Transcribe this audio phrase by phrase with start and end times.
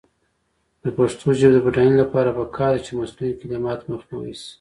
[0.83, 4.47] د پښتو ژبې د بډاینې لپاره پکار ده چې مصنوعي کلمات مخنیوی شي.